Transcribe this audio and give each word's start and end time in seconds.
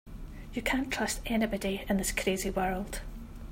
You 0.53 0.63
can't 0.63 0.91
trust 0.91 1.21
anybody 1.27 1.85
in 1.87 1.97
this 1.97 2.11
crazy 2.11 2.49
world. 2.49 3.01